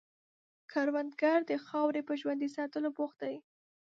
[0.71, 3.35] کروندګر د خاورې په ژوندي ساتلو بوخت دی